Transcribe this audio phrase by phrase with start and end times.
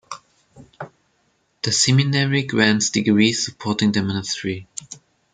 [1.61, 4.67] The seminary grants degrees supporting the ministry.